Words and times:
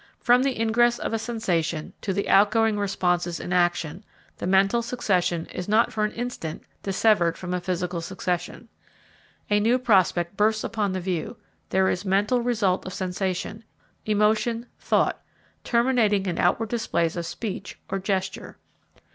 From 0.19 0.41
the 0.41 0.59
ingress 0.59 0.97
of 0.97 1.13
a 1.13 1.19
sensation, 1.19 1.93
to 2.01 2.11
the 2.11 2.27
outgoing 2.27 2.79
responses 2.79 3.39
in 3.39 3.53
action, 3.53 4.03
the 4.39 4.47
mental 4.47 4.81
succession 4.81 5.45
is 5.53 5.69
not 5.69 5.93
for 5.93 6.03
an 6.03 6.11
instant 6.13 6.63
dissevered 6.81 7.37
from 7.37 7.53
a 7.53 7.61
physical 7.61 8.01
succession. 8.01 8.67
A 9.51 9.59
new 9.59 9.77
prospect 9.77 10.35
bursts 10.35 10.63
upon 10.63 10.93
the 10.93 11.01
view; 11.01 11.37
there 11.69 11.87
is 11.87 12.03
mental 12.03 12.41
result 12.41 12.83
of 12.87 12.95
sensation, 12.95 13.63
emotion, 14.07 14.65
thought 14.79 15.21
terminating 15.63 16.25
in 16.25 16.39
outward 16.39 16.69
displays 16.69 17.15
of 17.15 17.27
speech 17.27 17.77
or 17.87 17.99
gesture. 17.99 18.57